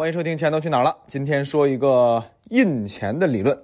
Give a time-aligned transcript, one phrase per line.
[0.00, 0.90] 欢迎收听《钱都去哪儿了》。
[1.08, 3.60] 今天说一个印钱的理论，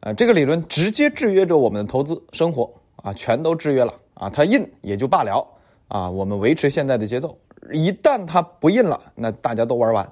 [0.00, 4.28] 啊，这个理论直接制约着我们的投资生活啊，全都制约了啊。
[4.28, 5.46] 它印也就罢了
[5.86, 7.38] 啊，我们维持现在的节奏。
[7.72, 10.04] 一旦它不印了，那大家都玩完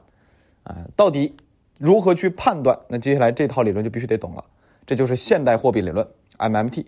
[0.62, 0.76] 啊。
[0.94, 1.34] 到底
[1.78, 2.78] 如何去判断？
[2.86, 4.44] 那接下来这套理论就必须得懂了。
[4.86, 6.06] 这就是现代货币理论
[6.38, 6.86] （MMT）。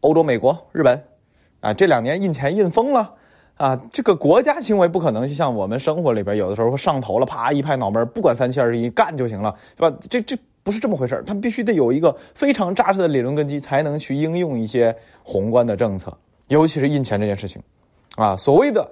[0.00, 1.02] 欧洲、美国、日本
[1.60, 3.14] 啊，这两年印钱印疯了。
[3.56, 9.90] 啊，这个国家行为不可能像我们生活里边有的时候上头了，啪一拍脑门，不管三七二十一干就行了，是吧？
[10.10, 16.14] 这这不是这么回事他必须得有一个非常扎实的理论根基，才能去应用一些宏观的政策，
[16.48, 17.62] 尤其是印钱这件事情。
[18.16, 18.86] 啊，所谓的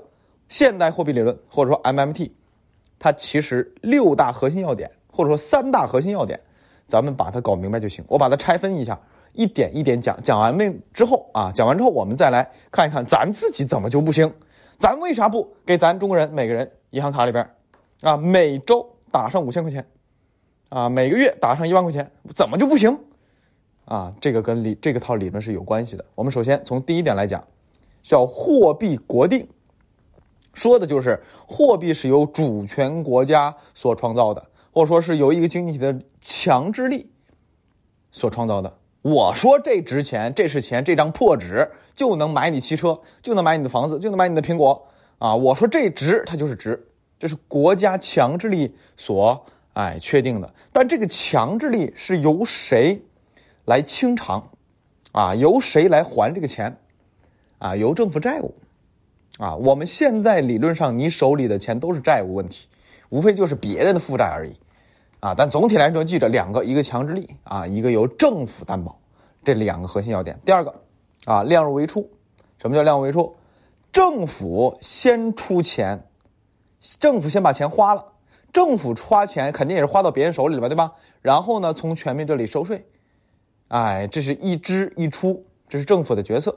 [0.48, 2.30] 现代货币理论或者说 MMT，
[2.98, 6.40] 它其实六大核心要点或者说三大核心要点，
[6.86, 8.02] 咱们把它搞明白就行。
[8.08, 8.98] 我把它拆分一下，
[9.34, 14.32] 一点一点讲，讲完没之后啊，讲完之后我们再来看一看咱自己怎么就不行。
[14.78, 17.48] 咱为啥不给咱中国人每个人银行卡里边，
[18.00, 19.86] 啊，每周打上五千块钱，
[20.68, 22.98] 啊，每个月打上一万块钱，怎么就不行？
[23.84, 26.04] 啊，这个跟理这个套理论是有关系的。
[26.14, 27.44] 我们首先从第一点来讲，
[28.02, 29.46] 叫货币国定，
[30.54, 37.10] 说的就是货币是由主权国家所创造的，或者说是由一个经济体的强制力
[38.10, 38.72] 所创造的。
[39.04, 44.86] 我说这值钱，这是钱，这张破纸就能买你汽车，就能买你的房子，就能买你的苹果
[45.18, 45.36] 啊！
[45.36, 46.82] 我说这值，它就是值，
[47.18, 50.54] 这是国家强制力所哎确定的。
[50.72, 53.02] 但这个强制力是由谁
[53.66, 54.48] 来清偿
[55.12, 55.34] 啊？
[55.34, 56.74] 由谁来还这个钱
[57.58, 57.76] 啊？
[57.76, 58.54] 由政府债务
[59.36, 59.54] 啊？
[59.56, 62.68] 我们现在理论上，你手里的钱都是债务问题，
[63.10, 64.54] 无非就是别人的负债而已。
[65.24, 68.94] 啊，但总体来说，记着两个，一个强制力啊，一个由政府担保，
[69.42, 70.38] 这两个核心要点。
[70.44, 70.74] 第二个，
[71.24, 72.06] 啊，量入为出。
[72.58, 73.34] 什么叫量入为出？
[73.90, 76.06] 政府先出钱，
[77.00, 78.04] 政府先把钱花了，
[78.52, 80.92] 政府花钱肯定也是花到别人手里了吧，对吧？
[81.22, 82.84] 然后呢，从全民这里收税，
[83.68, 86.54] 哎，这是一支一出，这是政府的角色。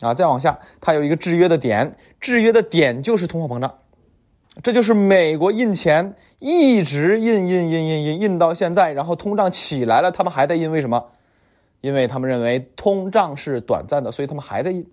[0.00, 3.72] 啊，再往下，它有一个制约的点，制约的点就是通货膨胀。
[4.62, 11.06] 这就是美国印钱一直印印印印印印到现在，然后通胀起来了，他们还在印，为什么？
[11.80, 14.86] 因为他们认为通胀是短暂的，所以他们还在印，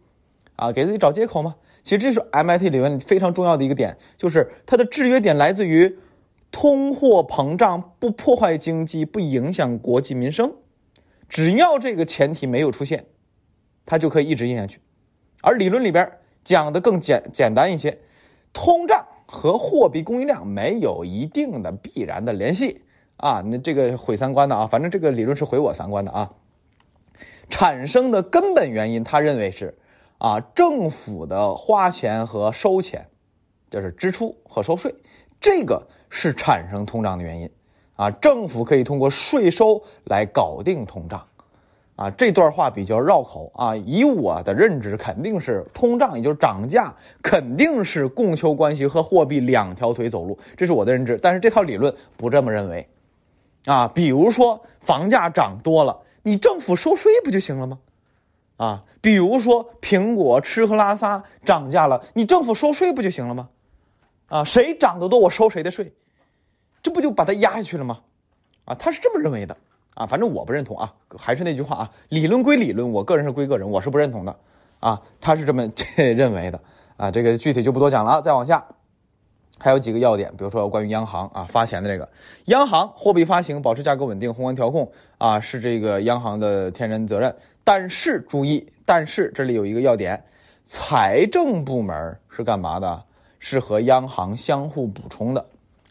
[0.56, 1.56] 啊，给自己找借口嘛。
[1.84, 5.98] 其实这是 MIT 理论非常重要的一个点，就是它的制约点来自于
[6.52, 10.54] 通货膨胀不破坏经济，不影响国计民生，
[11.28, 13.06] 只要这个前提没有出现，
[13.86, 14.80] 它就可以一直印下去。
[15.42, 16.10] 而理论里边
[16.44, 17.98] 讲的更简简单一些，
[18.54, 19.06] 通胀。
[19.32, 22.82] 和货币供应量没有一定的必然的联系
[23.18, 26.32] 啊，那这个毁三观的啊，反正这个理论是毁我三观的啊。
[27.48, 29.78] 产生的根本原因，他认为是
[30.18, 33.08] 啊，政府的花钱和收钱，
[33.70, 34.96] 就是支出和收税，
[35.40, 37.52] 这个是产生通胀的原因
[37.96, 41.28] 啊，政府可以通过税收来搞定通胀。
[42.00, 43.76] 啊，这段话比较绕口啊。
[43.76, 51.20] 以我的认知，肯定是通胀，也就是涨价，肯定是供求关系和货币两条腿走路，这是我的认知。
[51.22, 52.88] 但是这套理论不这么认为，
[53.66, 57.80] 啊，比如说房价涨多了，你政府收税不就行了吗？
[58.56, 63.50] 啊，比如说苹果吃喝拉撒涨价了，你政府收税不就行了吗？
[64.28, 65.94] 啊，谁涨得多，我收谁的税，
[66.82, 68.00] 这不就把它压下去了吗？
[68.64, 69.58] 啊，他是这么认为的。
[69.94, 74.36] 啊，反正我不认同啊，还是那句话啊，理论归理论，我个人是归个人，我是不认同的
[74.80, 76.60] 啊，他是这么 这认为的
[76.98, 78.22] 啊，这个具体就不多讲了。
[78.22, 78.66] 再往下，
[79.58, 82.08] 还有几个要点，比如说关于央行啊发钱的这个，
[82.46, 87.36] 央行货币发行、保持价格稳定、宏观调控啊，是这个央行的天然责任。
[87.64, 90.24] 但是注意，但是这里有一个要点，
[90.66, 93.04] 财政部门是干嘛的？
[93.42, 95.46] 是和央行相互补充的。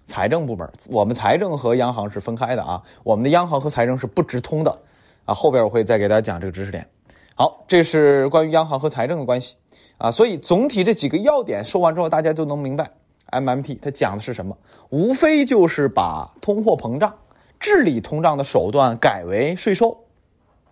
[0.09, 4.79] 财政部门，我们财政和央行是分开的啊，我们的央行和财政是不直通的
[5.27, 5.35] 啊。
[5.35, 6.89] 后边我会再给大家讲这个知识点。
[7.35, 9.57] 好，这是关于央行和财政的关系
[9.99, 10.11] 啊。
[10.11, 12.91] 所以总体这几个要点说完之后，大家就能明白
[13.31, 14.57] MMT 它讲的是什么，
[14.89, 17.15] 无非就是把通货膨胀
[17.61, 20.05] 治理通胀的手段改为税收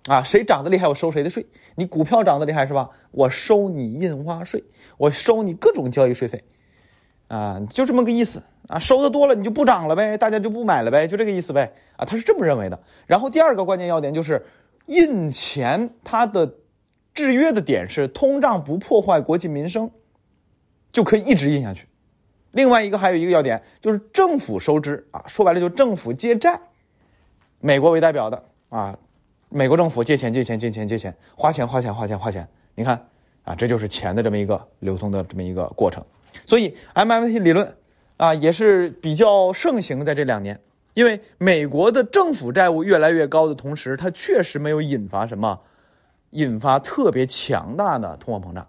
[0.08, 1.46] 啊，谁涨得厉害我收谁的税。
[1.74, 2.88] 你股票涨得厉害是吧？
[3.10, 4.64] 我收你印花税，
[4.96, 6.42] 我收你各种交易税费
[7.28, 8.43] 啊，就这么个意思。
[8.69, 11.73] 啊，收的多了你就不涨了呗，大家就不买了呗，就这个意思呗。
[11.96, 12.76] 啊，他是这么认为的。
[13.06, 14.44] 然后第二个关键要点就是，
[14.87, 16.52] 印钱它的
[17.14, 19.88] 制约的点是通胀不破坏国计民生，
[20.90, 21.87] 就可以一直印下去。
[22.50, 26.58] 另外一个还有一个要点就是政府收支啊，说白了就政府借债，
[27.61, 28.99] 美国为代表的啊，
[29.49, 32.49] 美国政府借钱借钱借钱借钱，花钱花钱花钱花钱。
[32.75, 33.06] 你看
[33.44, 36.05] 啊，这就是钱的这么一个流通的这么一个过程。
[36.44, 37.74] 所以 MMT 理论。
[38.18, 40.58] 啊，也是比较盛行在这两年。
[40.94, 45.60] 因为美国的政府债务越来越高的同时，它确实没有引发什么，
[46.30, 48.66] 引发特别强大的通货膨胀。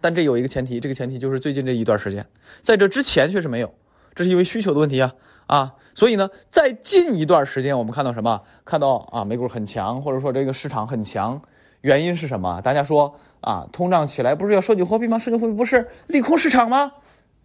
[0.00, 2.24] 但这有一个前提，这个前提就是最近这一段时间，
[2.62, 3.74] 在这之前确实没有，
[4.14, 5.14] 这是因为需求的问题啊
[5.46, 5.74] 啊！
[5.94, 8.40] 所以呢，在近一段时间，我们看到什么？
[8.64, 11.42] 看到啊，美股很强，或者说这个市场很强，
[11.80, 12.60] 原因是什么？
[12.62, 15.18] 大家说啊，通胀起来不是要收紧货币吗？
[15.18, 16.92] 收紧货币不是利空市场吗？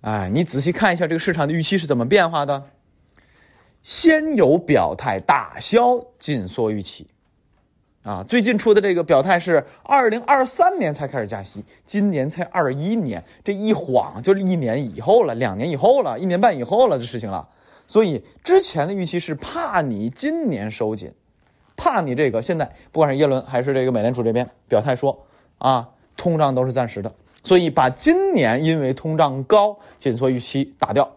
[0.01, 2.63] 哎，你仔细看一下这个市场的预期是怎么变化的。
[3.83, 7.05] 先有表态打消紧缩预期，
[8.03, 17.49] 啊，最近出的这个表态是二零二三年才开始加息，今年才二一年，这一晃就是一年以后了，两年以后了，一年半以后了，这事情了。
[17.85, 21.11] 所以之前的预期是怕你今年收紧，
[21.83, 25.25] 怕你这个现在不管是耶伦还是这个美联储这边表态说
[25.57, 27.11] 啊，通胀都是暂时的，
[27.43, 31.11] 所以把今年因为通胀高紧缩预期打掉，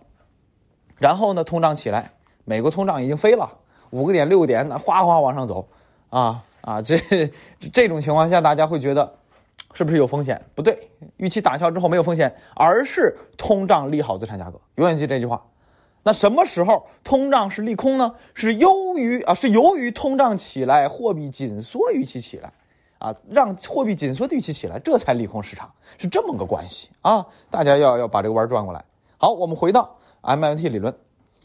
[0.99, 2.11] 然后呢，通胀起来。
[2.45, 3.49] 美国通胀已经飞了
[3.91, 5.69] 五个点六个点，那哗哗往上走，
[6.11, 7.01] 啊啊， 这
[7.73, 9.15] 这种情况下，大家会觉得
[9.73, 10.41] 是不是有风险？
[10.57, 14.61] 不对，预期打消之后没有风险，而是通胀利好资产价格。
[14.77, 15.45] 永远记这句话。
[16.07, 18.15] 那什么时候通胀是利空呢？
[18.33, 22.53] 是由于啊，是由于通胀起来，货币紧缩预期起来，
[22.99, 25.69] 啊，让货币紧缩预期起来，这才利空市场，
[25.99, 27.27] 是这么个关系啊。
[27.51, 28.85] 大家要要把这个弯转过来。
[29.19, 30.97] 好，我们回到 MMT 理论。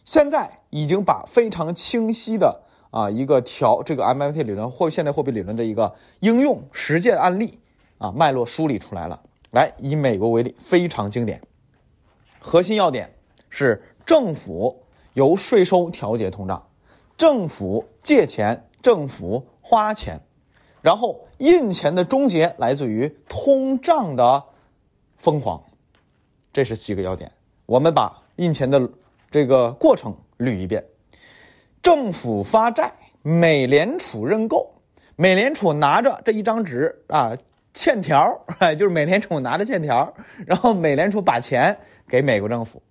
[0.05, 2.61] 现在已经把非常清晰的
[2.91, 7.57] 啊一个调这个 MMT 理论或现代货币理论的一个应用实践案例
[7.97, 9.19] 啊脉络梳理出来了。
[9.49, 11.41] 来，以美国为例，非常经典。
[12.39, 13.11] 核心要点
[13.49, 13.81] 是
[14.11, 16.61] 政府由税收调节通胀，
[17.15, 20.19] 政府借钱，政府花钱，
[20.81, 24.43] 然后印钱的终结来自于通胀的
[25.15, 25.63] 疯狂。
[26.51, 27.31] 这是几个要点。
[27.65, 28.89] 我们把印钱的。
[29.29, 30.83] 这个过程捋一遍：
[31.81, 32.91] 政府发债，
[33.21, 34.69] 美联储认购，
[35.15, 37.31] 美联储拿着这一张纸啊，
[37.73, 40.13] 欠条，哎， 就是美联储拿着欠条，
[40.45, 41.77] 然后美联储把钱
[42.09, 42.83] 给美国政府，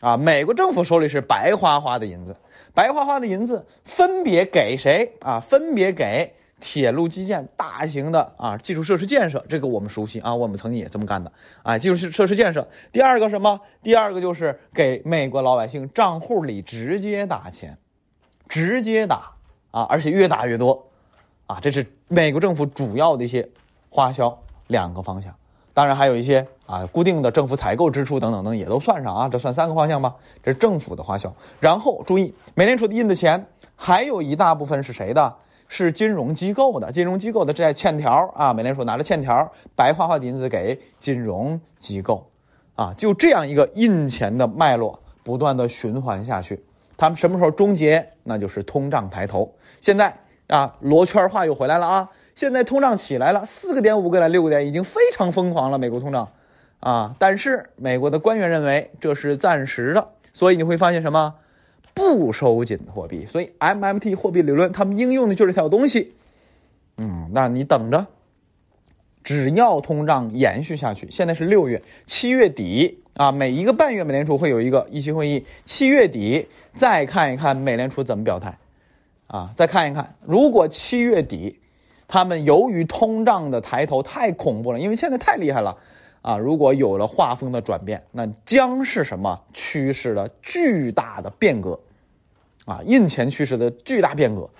[0.00, 2.36] 啊，美国政府手里是白花花的银子，
[2.74, 5.40] 白花花的银子分别给谁啊？
[5.40, 6.34] 分别给。
[6.58, 11.30] 铁路基建、大型的啊基础设施建设，这个我们熟悉啊，我们曾经也这么干的
[11.62, 11.76] 啊。
[11.76, 13.60] 基础设施建设，第二个什么？
[13.82, 17.76] 第二个就是给美国老百姓账户里直接打钱，
[18.48, 19.32] 直接打
[19.70, 20.88] 啊，而且越打越多
[21.46, 21.58] 啊。
[21.60, 23.46] 这是美国政府主要的一些
[23.90, 25.36] 花销两个方向，
[25.76, 30.14] 当然还有一些啊固定的政府采购支出等等等也都算上啊，这算三个方向吧。
[30.42, 31.30] 这是政府的花销。
[31.60, 33.44] 然后注意，美联储印的钱
[33.74, 35.36] 还有一大部分是谁的？
[35.68, 42.26] 是金融机构的，金融机构的这欠条啊，美联储拿着欠条，白花花的银子给金融机构，
[42.74, 46.64] 啊，就这样一个印钱的脉络不断的循环下去，
[46.96, 48.12] 他们什么时候终结？
[48.22, 49.52] 那就是通胀抬头。
[49.82, 56.30] 现在啊，罗圈话又回来了啊，现在通胀起来了，四个点、五个点、六个点，已经非常疯狂了，美国通胀，
[56.78, 61.34] 啊，但是美国的官员认为这是暂时的，所以你会发现什么？
[61.94, 66.12] 不收紧货币，所以 MMT 货币理论他们应用的就是这套东西。
[66.98, 68.06] 嗯，那你等着，
[69.24, 73.02] 只要通胀延续下去，现在是六月，七月底。
[73.14, 78.58] 啊，每一个半月美联储会有一个议息会议，七月底再看一看美联储怎么表态，
[79.26, 81.58] 啊，再看一看，如果七月底
[82.08, 85.76] 他们由于通胀的抬头太恐怖了，因为现在太厉害了。
[86.22, 91.78] 啊，如果有了画风的转变，那将是什么趋势的巨大的变革，
[92.64, 94.50] 啊，印钱趋势的巨大变革。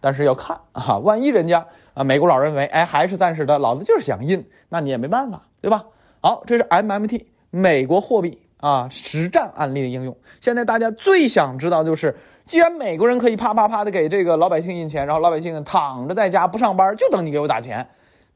[0.00, 5.84] 但是要看啊，万一人家啊，美国佬认为，哎，还是暂时的，老子就是想印，那你也没办法，对吧？
[6.20, 10.16] 好，这是 MMT 美国货币啊实战案例的应用。
[10.40, 17.86] 现在大家最想知道就是，既然美国人可以啪啪啪的给这个老百姓印钱，然后老百姓躺着在家不上班，就等你给我打钱，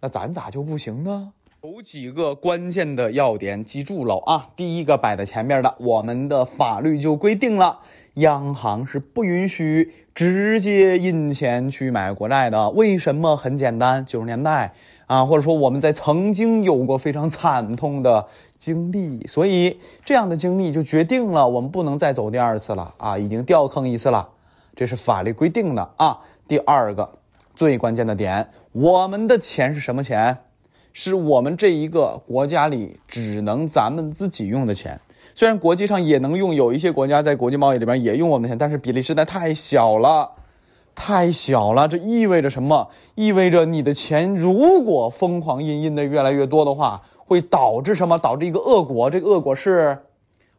[0.01, 1.33] 那咱咋就不行呢？
[1.63, 4.49] 有几个关键的要点，记住了啊！
[4.55, 7.81] 第一个摆在前面的，我们的法律就规定了，
[8.15, 12.71] 央行是不允许直接印钱去买国债的。
[12.71, 13.37] 为什么？
[13.37, 14.75] 很简单，九十年代
[15.07, 23.19] 啊，或者说我们在曾经有过非常惨痛的经历，所以这样的经历就决定了我们不能再走第二次了啊！
[23.19, 24.29] 已经掉坑一次了，
[24.75, 26.19] 这是法律规定的啊。
[26.49, 27.19] 第二个
[27.55, 30.39] 最关键的点，我们的钱是什么钱？
[30.93, 34.99] 是我们这一个国家里只能咱们自己用的钱，
[35.35, 40.31] 虽然国际上也能用，有一些国家在国际贸易里边也用我们的钱，但是比例实在太小了，
[40.95, 41.87] 太小了。
[41.87, 42.89] 这意味着什么？
[43.15, 48.17] 意味着你的钱如果疯狂印印的越来越多的话，会导致什么？
[48.17, 49.11] 导致一个恶果。
[49.11, 50.07] 这个恶果是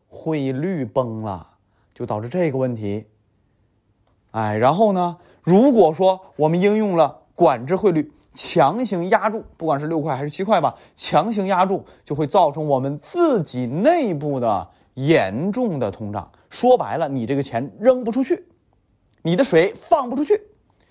[0.07, 1.47] 汇率崩了，
[1.95, 3.07] 就导致这个问题。
[4.31, 16.31] 哎，然后呢，如果说我们应用了管制汇率，强行压住，不管是六块还是七块吧，强行压住，就会造成我们自己内部的严重的通胀。
[16.49, 18.45] 说白了，你这个钱扔不出去，
[19.23, 20.41] 你的水放不出去。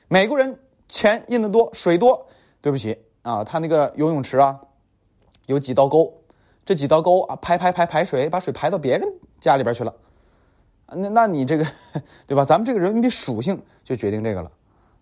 [0.09, 2.26] 美国人钱印的多，水多，
[2.61, 4.61] 对不起啊，他那个游泳池啊，
[5.46, 6.12] 有几道沟，
[6.64, 9.08] 这几道沟啊，排排排排水，把水排到别人
[9.40, 9.94] 家里边去了。
[10.88, 11.66] 那那你这个，
[12.26, 12.44] 对吧？
[12.44, 14.50] 咱们这个人民币属性就决定这个了，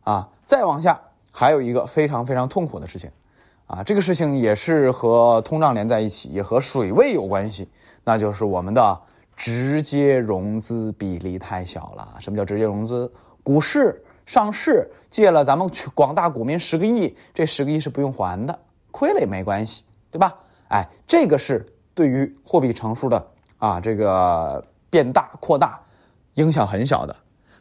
[0.04, 3.10] 啊，再往下还有一个非常非常痛苦的事情，
[3.66, 7.68] 啊，这个事情也是和通胀连在一起，也和水位有关系，
[8.02, 8.98] 那就是我们的
[9.36, 12.16] 直接融资比例太小了。
[12.20, 13.12] 什么叫直接融资？
[13.42, 18.58] 股市上市借了咱们广大股民十个亿，这十个亿是不用还的，
[18.90, 19.84] 亏了也没关系，
[20.14, 20.34] 对吧？
[20.68, 23.26] 哎，这个是对于货币乘数的
[23.58, 24.64] 啊，这个。
[24.94, 25.80] 变大扩大，
[26.34, 27.16] 影响很小的，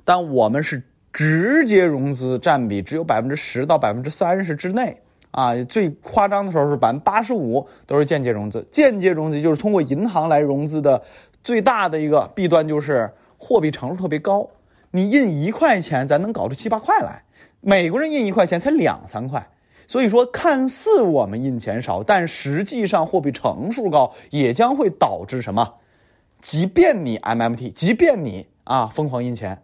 [0.05, 8.67] 但我们是直接融资占比只有百分之十到百分之三十之内啊，最夸张的时候是百分之八十五都是间接融资。
[8.71, 11.01] 间接融资就是通过银行来融资的，
[11.43, 14.47] 最大的一个弊端就是货币乘数特别高。
[14.91, 17.23] 你印一块钱，咱能搞出七八块来；
[17.61, 19.47] 美国人印一块钱才两三块。
[19.87, 25.75] 所以说，看似我们印钱少，但实际上货币乘数高，也将会导致什么？
[26.41, 29.63] 即便你 MMT，即便你啊疯狂印钱，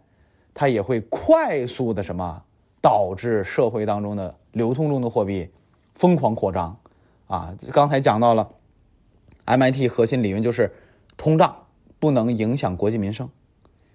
[0.54, 2.42] 它也会快速的什么
[2.80, 5.50] 导致社会当中的流通中的货币
[5.94, 6.76] 疯狂扩张
[7.26, 7.54] 啊！
[7.72, 8.50] 刚才讲到了
[9.44, 10.72] MIT 核心理论就是
[11.16, 11.66] 通胀
[11.98, 13.28] 不能影响国计民生。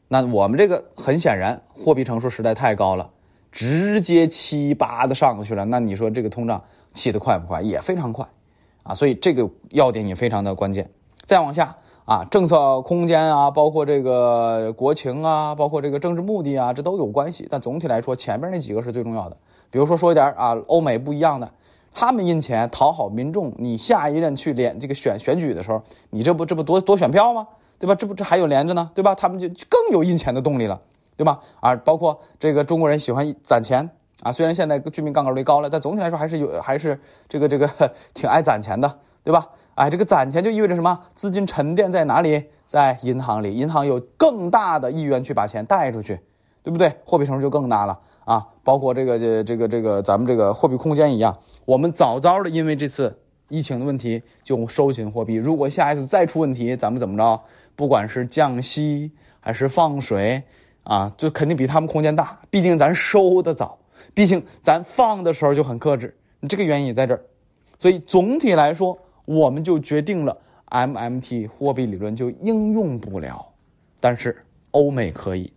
[0.07, 3.09] 那我们这个很显然货币乘数实在太高了，
[3.55, 5.63] 直接七八的上去了。
[5.65, 6.61] 那你说这个通胀
[6.93, 7.61] 起得快不快？
[7.61, 8.27] 也非常快
[8.83, 8.93] 啊！
[8.93, 10.91] 所以这个要点也非常的关键。
[11.25, 11.77] 再往下。
[12.05, 17.47] 啊，政策空间啊，包括这个国情啊，包括这个政治目的啊，这都有关系。
[17.49, 19.37] 但总体来说，前面那几个是最重要的。
[19.71, 21.51] 比如说说一点啊，欧美不一样的，
[21.95, 25.81] 他们印钱讨好民众，你下一任去连这个选选举的时候，
[26.11, 27.47] 你这不这不多多选票吗？
[27.79, 27.95] 对吧？
[27.95, 29.15] 这不这还有连着呢，对吧？
[29.15, 30.81] 他们就更有印钱的动力了，
[31.17, 31.39] 对吧？
[31.59, 33.89] 啊，包括这个中国人喜欢攒钱
[34.21, 37.69] 啊，虽然现在居民杠杆率高了，但总体来说还是有还是这个这个
[38.13, 39.49] 挺爱攒钱的，对吧？
[39.75, 41.01] 哎，这个攒钱就意味着什么？
[41.15, 42.45] 资金沉淀在哪里？
[42.67, 46.19] 在银行里，银行有更大的意愿去把钱贷出去，
[46.63, 46.91] 对不对？
[47.05, 48.47] 货币乘数就更大了啊！
[48.63, 53.19] 包括这个这这个这个咱们这个货币空间一样，我们早早的因为这次
[53.49, 55.35] 疫情的问题就收紧货币。
[55.35, 57.41] 如果下一次再出问题，咱们怎么着？
[57.75, 60.41] 不管是降息还是放水
[60.85, 62.39] 啊，就肯定比他们空间大。
[62.49, 63.77] 毕竟咱收的早，
[64.13, 66.15] 毕竟咱放的时候就很克制，
[66.47, 67.21] 这个原因也在这儿。
[67.77, 68.97] 所以总体来说。
[69.27, 70.37] 我们就决定了
[70.69, 73.47] ，MMT 货币理论就应用不了，
[73.99, 75.51] 但是欧美可以，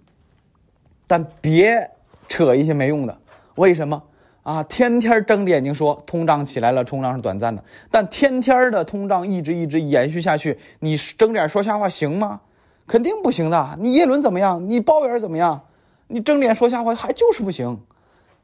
[1.06, 1.90] 但别
[2.30, 3.18] 扯一些没用的。
[3.56, 4.04] 为什么
[4.42, 4.62] 啊？
[4.62, 12.40] 天天睁着眼睛说通胀起来了，通胀是短暂的，但天天的通胀一直一直延续下去，你睁着眼说瞎话行吗？
[12.88, 13.78] 肯定不行的。
[13.78, 14.68] 你耶伦怎么样？
[14.68, 15.60] 你鲍威尔怎么样？
[16.08, 17.78] 你睁脸说瞎话还就是不行。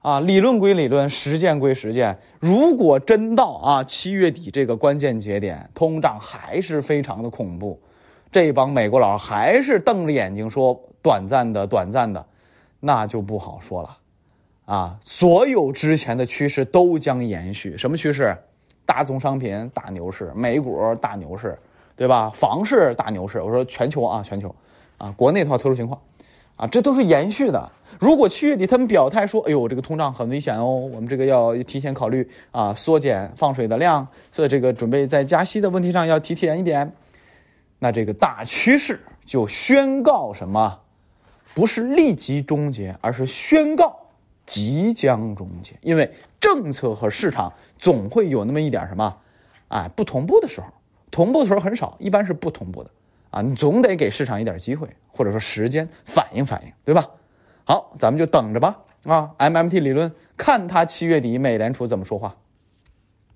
[0.01, 2.19] 啊，理论归理论，实践归实践。
[2.39, 7.81] 如果真到啊七月底这个关键节点，通胀还是非常的恐怖，
[8.31, 12.23] 这帮美国佬还是瞪着眼睛说短暂的、短暂的，
[12.81, 13.97] 那就不好说了。
[14.67, 17.75] 啊，所有之前的趋势都将延续。
[17.79, 18.37] 什么趋势？
[18.85, 21.59] 大宗商品大牛市，美股大牛市，
[21.97, 22.31] 对吧？
[22.31, 23.41] 房市大牛市。
[23.41, 24.55] 我说全球啊，全球，
[24.99, 26.01] 啊，国内的话特殊情况，
[26.57, 27.71] 啊，这都是延续的。
[28.01, 36.93] 如果七月底他们表态说：“哎呦，这个通胀很危险哦，我们这个要提前考虑啊，缩减放水的量，所以这个准备在加息的问题上要提前一点。”
[37.79, 40.81] 那这个大趋势就宣告什么？
[41.55, 43.95] 不是立即终结，而是宣告
[44.45, 45.75] 即将终结。
[45.83, 46.11] 因为
[46.41, 49.17] 政策和市场总会有那么一点什么，
[49.69, 50.67] 啊，不同步的时候，
[51.11, 52.91] 同步的时候很少，一般是不同步的
[53.31, 53.41] 啊。
[53.43, 57.09] 你总得给市场一点机会，或者说时间反应反应，对吧？
[57.65, 58.81] 好，咱们就等着吧。
[59.05, 62.35] 啊，MMT 理论，看他七月底美联储怎么说话。